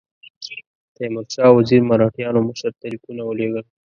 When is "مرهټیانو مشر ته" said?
1.89-2.85